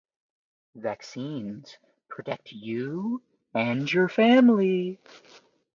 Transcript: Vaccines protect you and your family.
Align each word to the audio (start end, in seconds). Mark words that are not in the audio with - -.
Vaccines 0.73 1.77
protect 2.09 2.53
you 2.53 3.21
and 3.53 3.93
your 3.93 4.09
family. 4.09 4.99